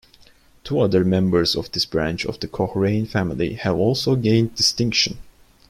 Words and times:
Two 0.63 0.79
other 0.79 1.05
members 1.05 1.55
of 1.55 1.71
this 1.73 1.85
branch 1.85 2.25
of 2.25 2.39
the 2.39 2.47
Cochrane 2.47 3.05
family 3.05 3.53
have 3.53 3.75
also 3.75 4.15
gained 4.15 4.55
distinction. 4.55 5.19